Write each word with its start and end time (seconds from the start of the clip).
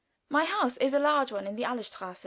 My 0.29 0.45
house 0.45 0.77
is 0.77 0.95
a 0.95 0.99
large 0.99 1.31
one 1.31 1.45
in 1.45 1.55
the 1.55 1.61
Alléestrasse. 1.61 2.19